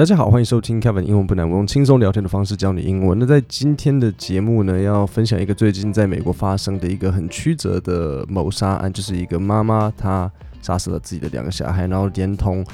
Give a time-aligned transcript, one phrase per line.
[0.00, 3.18] 大家好，欢迎收听 Kevin 英文不难，我用轻松聊天的方式教你英文。
[3.18, 10.32] 那在今天的节目呢，要分享一个最近在美国发生的一个很曲折的谋杀案，就是一个妈妈她
[10.62, 12.64] 杀死了自己的两个小孩，然后连同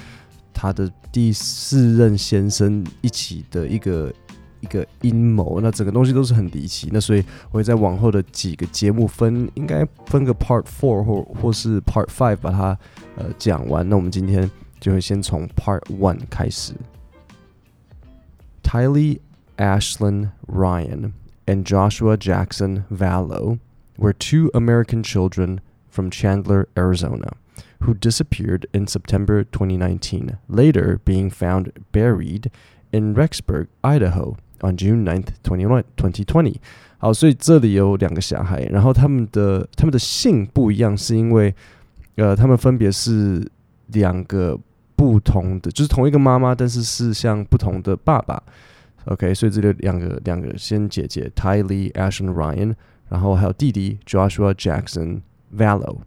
[0.54, 4.12] 她的第四任先生一起的一个
[4.60, 5.60] 一个阴谋。
[5.60, 6.90] 那整个东西都是很离奇。
[6.92, 12.78] 那所以我会在往后的几个节目分，应该分个 Part Four 或或是 Part Five 把它
[13.16, 13.88] 呃讲完。
[13.88, 14.48] 那我们今天
[14.78, 16.72] 就会先从 Part One 开始。
[18.65, 19.19] Tylee
[19.57, 21.13] Ashlyn Ryan
[21.45, 23.59] and Joshua Jackson Vallow
[23.97, 25.59] were two American children
[25.89, 27.33] from Chandler, Arizona,
[27.81, 32.49] who disappeared in September 2019, later being found buried
[32.91, 36.59] in Rexburg, Idaho on June 9th, 2020.
[36.97, 41.53] 好，所以这里有两个小孩，然后他们的他们的姓不一样，是因为
[42.15, 43.45] 呃，他们分别是
[43.87, 44.59] 两个。
[45.06, 48.42] 不同的就是同一个妈妈，但是是像不同的爸爸。
[49.04, 52.74] OK，所以这里两个两个先姐姐 Tylee Ashlyn Ryan，
[53.08, 55.20] 然后还有弟弟 Joshua Jackson
[55.56, 55.98] Vallo，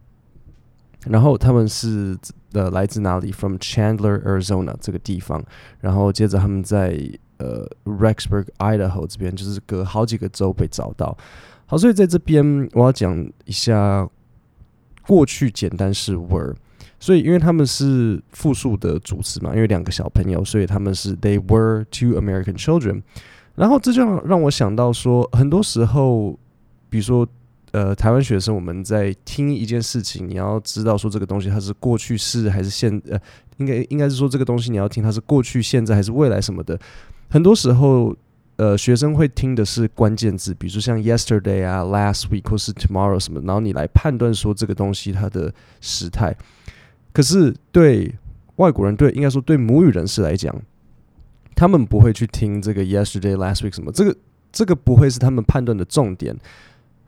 [1.06, 2.14] 然后他们是
[2.52, 5.42] 呃来自哪里？From Chandler, Arizona 这个地方。
[5.80, 7.00] 然后接着他们在
[7.38, 11.16] 呃 Rexburg, Idaho 这边，就是隔好几个州被找到。
[11.64, 13.16] 好，所以在这边我要讲
[13.46, 14.06] 一下
[15.06, 16.54] 过去简单式 were。
[17.02, 23.02] 所以，因为他们是复数的组词嘛，因为两个小朋友，所以他们是 They were two American children。
[23.56, 26.38] 然后这就让我想到说，很多时候，
[26.90, 27.26] 比如说，
[27.72, 33.18] 呃，台湾学生我们在听一件事情，你要知道说这个东西它是过去式还是现，呃，
[33.56, 36.78] 应该应该是说这个东西你要听它是过去、现在还是未来什么的。
[37.30, 38.14] 很多时候，
[38.56, 46.36] 呃，学生会听的是关键字，比如说像 yesterday 啊、last week 或是 tomorrow 什么，然后你来判断说这个东西它的时态。
[47.12, 48.14] 可是对
[48.56, 50.54] 外国人，对应该说对母语人士来讲，
[51.54, 54.16] 他们不会去听这个 yesterday、last week 什么，这个
[54.52, 56.36] 这个不会是他们判断的重点，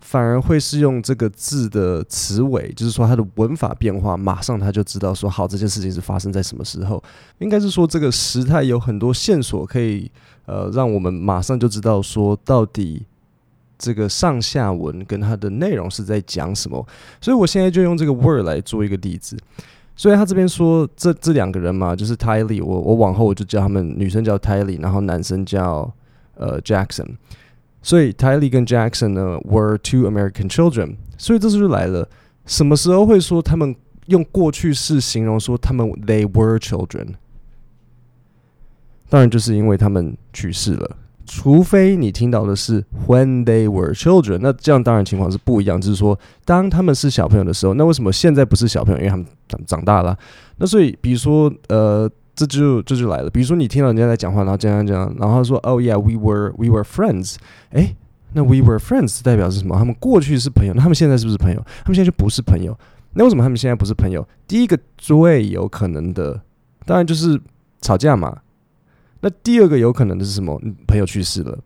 [0.01, 7.03] 反而会是用这个字的词尾，就是说它的文法变化，马上他就知道说好，这件事情是发生在什么时候。
[7.39, 10.11] 应该是说这个时态有很多线索可以
[10.47, 13.07] 呃让我们马上就知道说到底
[13.79, 16.87] 这个上下文跟它的内容是在讲什么。
[17.21, 19.37] 所以我现在就用这个 word 来做一个例子。
[20.03, 25.95] 所以他这边说，这这两个人嘛，就是 Tylee，我我往后我就叫他们女生叫 Tylee，然后男生叫
[26.35, 27.07] 呃 Jackson。
[27.83, 30.97] 所以 Tylee 跟 Jackson 呢 were two American children。
[31.17, 32.09] 所以这时候就来了，
[32.47, 33.77] 什么时候会说他们
[34.07, 37.15] 用过去式形容说他们 they were children？
[39.09, 40.97] 当然就是因为他们去世了。
[41.27, 45.81] 除非你听到的是 when they were children，那这样当然情况是不一样。
[45.81, 48.99] 就是说，当他们是小朋友的时候，那为什么现在不是小朋友？
[48.99, 50.17] 因为他们长长大了。
[50.59, 53.31] 那所以，比如说，呃，这就这就来了。
[53.31, 57.37] 比如说，你听到人家在讲话，然后这样这样，然后他说：“Oh yeah, we were we were friends。”
[57.73, 57.97] 诶，
[58.33, 59.77] 那 we were friends 代表是什么？
[59.77, 61.63] 他们过去是朋友，那他们现在是不是朋友？
[61.85, 62.77] 他们现在就不是朋友。
[63.15, 64.27] 那为什么他们现在不是朋友？
[64.49, 66.41] 第一个最有可能的，
[66.87, 67.41] 当然就是
[67.81, 68.39] 吵架嘛。
[69.23, 70.61] 那第二个有可能的是什么？
[70.87, 71.59] 朋友去世了。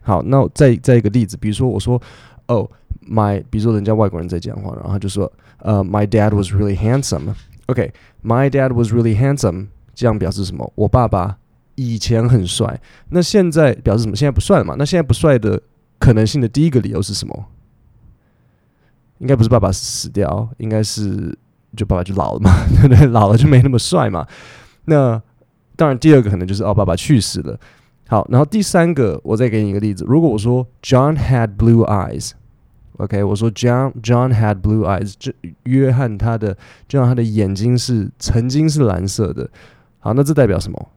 [0.00, 2.00] 好，那再再一个例子，比如说我说，
[2.46, 2.68] 哦
[3.08, 7.34] ，my，比如说人家外国人在讲话，然后就说，呃，my dad was really handsome。
[7.66, 10.72] OK，my dad was really handsome，这样表示什么？
[10.74, 11.38] 我爸爸
[11.74, 12.80] 以前很帅。
[13.10, 14.16] 那现在表示什么？
[14.16, 14.74] 现在不帅了嘛？
[14.78, 15.60] 那现在不帅的
[15.98, 17.46] 可能性的第一个理由是什么？
[19.18, 21.38] 应该不是爸爸死掉，应该是
[21.76, 23.06] 就爸爸就老了嘛， 对不对？
[23.06, 24.26] 老了就没那么帅嘛。
[24.86, 25.22] 那
[25.76, 27.58] 当然，第二个可能就是奥，爸爸去世了。
[28.08, 30.04] 好，然后第三个，我再给你一个例子。
[30.06, 36.56] 如果我说 John had blue eyes，OK，我说 John John had blue eyes，这约翰他的
[36.86, 39.48] 就让他的眼睛是曾经是蓝色的。
[39.98, 40.88] 好，那这代表什么？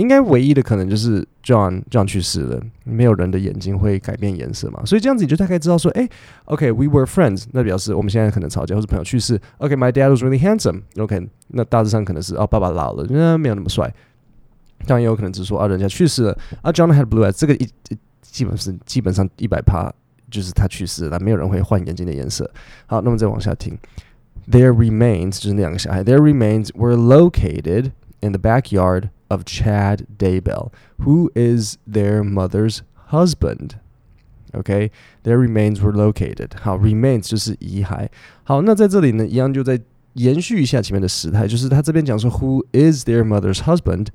[0.00, 6.08] 应该唯一的可能就是 John John 去世了，没有人的眼睛会改变颜色嘛，所以这样子你就大概知道说，哎
[6.46, 9.38] ，OK，we were friends，那表示我们现在可能吵架或是朋友去世。
[9.58, 13.92] OK，my dad was really handsome，OK，那大致上可能是哦，爸爸老了，那没有那么帅。
[14.86, 17.68] 当然也有可能只是说啊，人家去世了啊，John had blue eyes，这个一
[18.22, 19.92] 基本是基本上一百趴
[20.30, 22.50] 就是他去世了，没有人会换眼睛的颜色。
[22.86, 23.76] 好，那么再往下听
[24.50, 27.90] ，Their remains 就是那两个小孩，Their remains were located
[28.20, 29.10] in the backyard。
[29.29, 33.75] of Chad Daybell, who is their mother's husband.
[34.53, 34.89] Okay,
[35.23, 36.51] their remains were located.
[36.61, 38.07] 好，remains 就是遗骸。
[38.43, 39.81] 好，那在这里呢，一样就在
[40.13, 44.07] 延续一下前面的时态，就是他这边讲说 who is their mother's husband。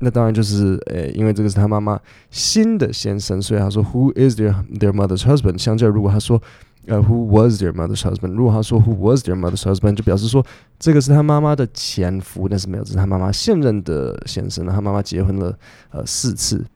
[0.00, 1.98] 那当然就是，诶，因为这个是他妈妈
[2.30, 5.58] 新的先生，所以他说 who is their their mother's husband。
[5.58, 6.40] 相较如果他说
[6.88, 8.34] 呃、uh,，who was their mother's husband？
[8.34, 10.44] 如果他说 who was their mother's husband，就表示说
[10.78, 14.66] 这个是他妈妈的前夫，但是没有，这是他妈妈现任的先生。
[14.66, 15.58] 他妈妈结婚了
[15.90, 16.66] 呃四次。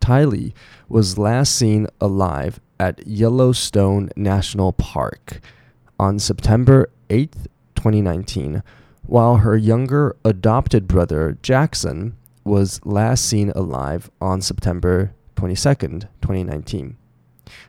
[0.00, 0.52] Tylee
[0.88, 5.40] was last seen alive at Yellowstone National Park
[5.96, 8.62] on September 8th, 2019,
[9.06, 12.12] while her younger adopted brother Jackson
[12.44, 16.96] was last seen alive on September 22nd, 2019.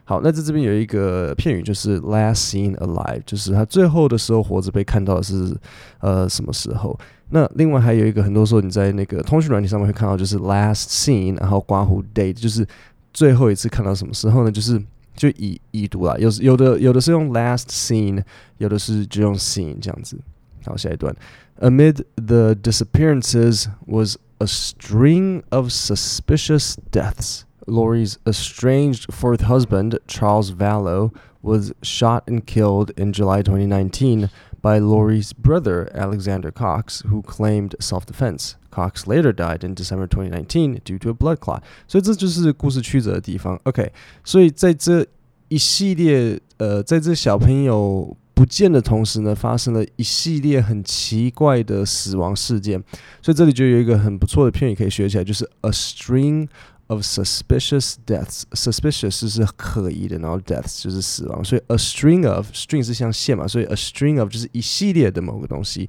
[0.03, 5.55] 好，那在这边有一个片语，就是 last seen alive，就是他最后的时候活着被看到是
[5.99, 6.99] 呃什么时候？
[7.29, 12.67] 那另外还有一个，很多时候你在那个通讯软体上面会看到，就是 last seen，然后刮胡 date，就是
[13.13, 14.51] 最后一次看到什么时候呢？
[14.51, 14.81] 就是
[15.15, 18.21] 就已已读啦，有有的有的是用 last seen，
[18.57, 20.19] 有的是就用 seen 这样子。
[20.65, 21.15] 好，下一段
[21.59, 27.41] ，amid the disappearances was a string of suspicious deaths.
[27.66, 31.12] Lori's estranged fourth husband, Charles Vallow,
[31.42, 34.30] was shot and killed in July 2019
[34.62, 38.56] by Lori's brother, Alexander Cox, who claimed self defense.
[38.70, 41.62] Cox later died in December 2019 due to a blood clot.
[41.88, 43.58] 所以这就是故事曲折的地方。
[43.64, 43.92] OK，
[44.24, 45.06] 所以在这
[45.48, 52.82] 一系列呃，在这小朋友不见的同时呢，发生了一系列很奇怪的死亡事件。
[53.22, 56.48] 所以这里就有一个很不错的片语可以学起来，就是 a string。
[56.90, 58.42] of suspicious deaths.
[58.52, 65.88] Suspicious 是可疑的，然后 deaths 就是死亡，所以 a string of string 是像线嘛，所以 a string of 就是一系列的某个东西。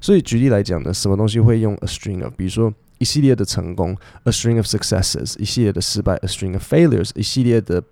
[0.00, 2.32] 所以举例来讲呢，什么东西会用 a string of？
[2.36, 7.82] 比如说一系列的成功，a string of successes；一系列的失败，a string of failures；一系列的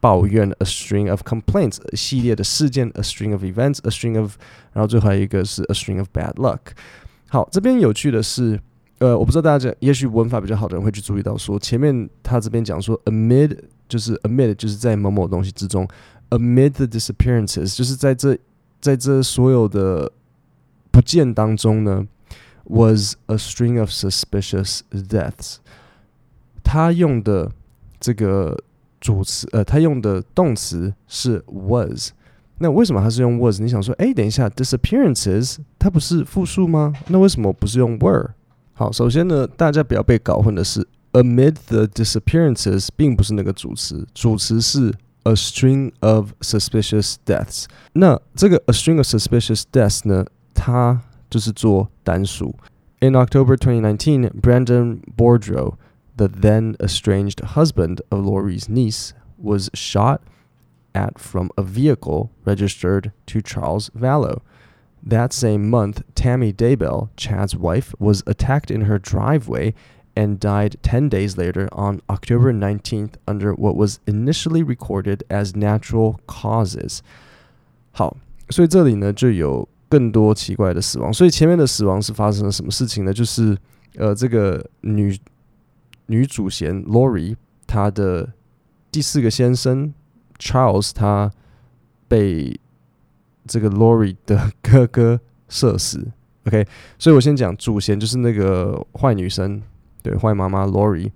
[0.00, 4.34] 抱怨，a string of complaints；一系列的事件，a string of events；a string of，
[4.72, 6.58] 然后最后还有一个是 a string of bad luck。
[7.28, 8.60] 好，这边有趣的是。
[8.99, 13.57] 呃，我不知道大家讲，也许文法比较好的人会去注意到说，说前面他这边讲说，amid
[13.89, 15.87] 就是 amid 就是在某某东西之中
[16.29, 18.37] ，amid the disappearances 就是在这
[18.79, 20.11] 在这所有的
[20.91, 22.07] 不见当中呢
[22.65, 25.57] ，was a string of suspicious deaths。
[26.63, 27.51] 他用的
[27.99, 28.57] 这个
[29.01, 32.11] 主词，呃，他用的动词是 was。
[32.59, 33.59] 那为什么他是用 was？
[33.59, 36.93] 你想说，哎，等一下，disappearances 它不是复数吗？
[37.07, 38.29] 那为什么不是用 were？
[38.72, 47.64] 好，首先呢，大家不要被搞混的是，amid the disappearances 并不是那个主词，主词是 a string of suspicious deaths。
[47.94, 50.24] 那这个 a string of suspicious deaths 呢，
[50.54, 52.54] 它就是做单数。
[53.00, 55.74] In October 2019, Brandon Boudreaux,
[56.16, 60.20] the then estranged husband of Lori's niece, was shot
[60.92, 64.40] at from a vehicle registered to Charles Vallow.
[65.06, 69.72] That same month, Tammy Daybell, Chad's wife, was attacked in her driveway
[70.14, 76.16] and died 10 days later on October 19th under what was initially recorded as natural
[76.26, 76.98] causes.
[77.92, 78.16] 好，
[78.50, 81.12] 所以这里呢就有更多奇怪的死亡。
[81.12, 83.12] 所以前面的死亡是发生了什么事情呢？
[83.12, 83.56] 就是
[83.96, 85.16] 呃，这个女
[86.06, 87.36] 女主嫌 Lori
[87.68, 88.32] 她的
[88.90, 89.94] 第四个先生
[90.38, 91.30] Charles 他
[92.08, 92.58] 被。
[93.45, 95.19] 这个 Lori 的哥哥
[95.49, 96.07] 射死
[96.45, 96.65] ，OK，
[96.97, 99.61] 所以我先讲主嫌就是那个坏女生，
[100.01, 101.11] 对，坏妈妈 Lori，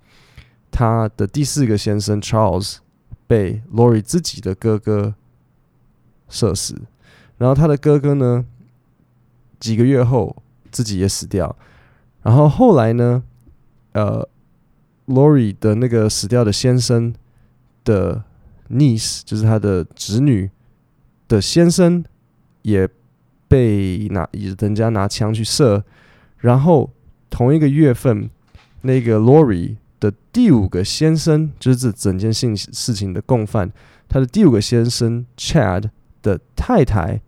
[0.69, 2.77] 她的第四个先生 Charles
[3.25, 5.15] 被 Lori 自己的哥哥
[6.27, 6.75] 射死，
[7.37, 8.45] 然后他的哥哥呢，
[9.59, 10.35] 几个月后
[10.69, 11.55] 自己也死掉，
[12.23, 13.23] 然后后来呢，
[13.93, 14.27] 呃
[15.07, 17.13] ，Lori 的那个死掉的先生
[17.85, 18.25] 的
[18.69, 20.51] niece 就是他的侄女
[21.29, 22.03] 的先生。
[22.67, 22.85] 也
[23.47, 24.27] 被拿
[24.59, 25.81] 人家拿枪去射，
[26.39, 26.91] 然后
[27.29, 28.29] 同一个月份，
[28.81, 33.71] 那个 Lori 的第五个先生，就是这整件事事情的共犯，
[34.09, 35.89] 他的第五个先生 Chad
[36.21, 37.21] 的太太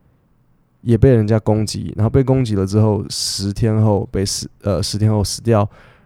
[0.81, 5.65] 也被人家攻击，然后被攻击了之后，十天后被死，呃，十天后死掉，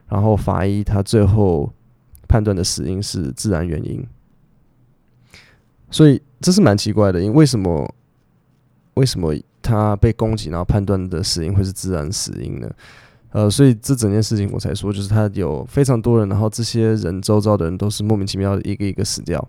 [0.10, 1.74] 然后法医他最后
[2.28, 4.06] 判断的死因是自然原因，
[5.90, 7.92] 所以这是蛮奇怪的，因为为什么？
[8.96, 12.70] 为什么他被攻击，然后判断的死因会是自然死因呢？
[13.32, 19.48] 呃，所以这整件事情我才说，就是他有非常多人，然后这些人周遭的人都是莫名其妙的一个一个死掉。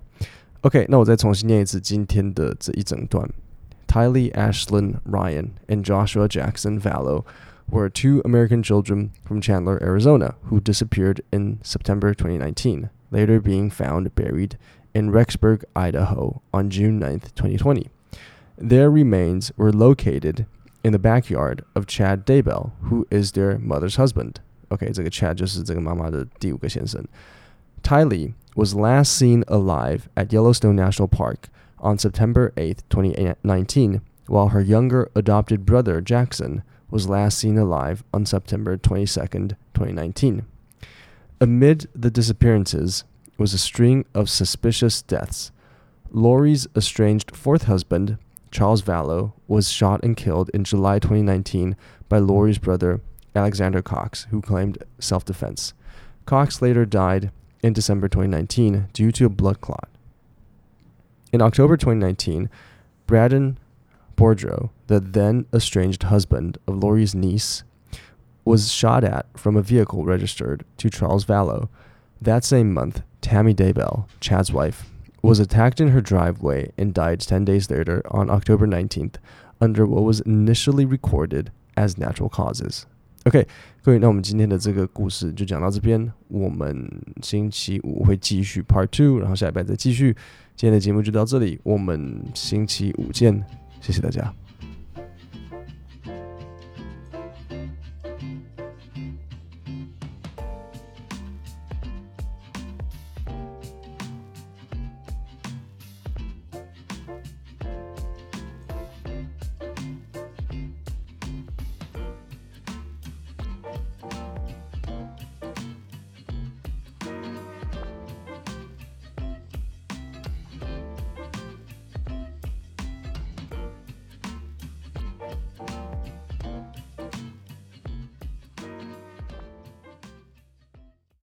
[0.62, 3.28] OK，那我再重新念一次今天的这一整段
[3.86, 7.24] ：Tylee Ashlyn Ryan and Joshua Jackson Vallow
[7.70, 14.14] were two American children from Chandler, Arizona, who disappeared in September 2019, later being found
[14.14, 14.56] buried
[14.94, 17.90] in Rexburg, Idaho, on June 9th, 2020.
[18.57, 20.45] Their remains were located
[20.83, 24.39] in the backyard of Chad Daybell, who is their mother's husband.
[24.71, 27.03] Okay, 这个 Chad 就是这个妈妈的第五个先生。
[27.81, 35.09] Tylee was last seen alive at Yellowstone National Park on September 8, 2019, while her younger
[35.15, 40.45] adopted brother Jackson was last seen alive on September 22, 2019.
[41.41, 43.05] Amid the disappearances
[43.37, 45.51] was a string of suspicious deaths.
[46.11, 48.17] Lori's estranged fourth husband,
[48.54, 51.74] Charles Vallow, was shot and killed in July 2019
[52.08, 53.00] by Lori's brother,
[53.34, 55.74] Alexander Cox, who claimed self defense.
[56.24, 57.32] Cox later died
[57.64, 59.88] in December 2019 due to a blood clot.
[61.32, 62.48] In October 2019,
[63.08, 63.58] Braden
[64.16, 67.64] Boudreaux, the then estranged husband of Lori's niece,
[68.44, 71.68] was shot at from a vehicle registered to Charles Vallow.
[72.22, 77.45] That same month, Tammy Daybell, Chad's wife, was attacked in her driveway and died 10
[77.45, 79.15] days later on October 19th
[79.59, 82.83] under what was initially recorded as natural causes.
[83.25, 83.45] OK，
[83.83, 86.11] 各位，那我们今天的这个故事就讲到这边。
[86.29, 86.89] 我们
[87.21, 90.15] 星期五会继续 Part Two，然后下礼拜再继续。
[90.55, 93.43] 今天的节目就到这里，我们星期五见，
[93.81, 94.42] 谢谢大家。